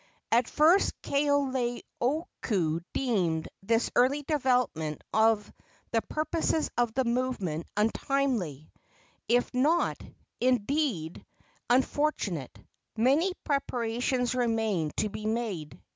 [0.31, 5.53] At first Kaoleioku deemed this early development of
[5.91, 8.71] the purposes of the movement untimely,
[9.27, 10.01] if not,
[10.39, 11.23] indeed,
[11.69, 12.57] unfortunate.
[12.97, 15.79] Many preparations remained to be made.